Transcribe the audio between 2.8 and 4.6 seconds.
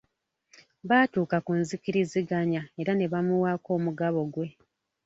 era ne bamuwaako omugabo gwe.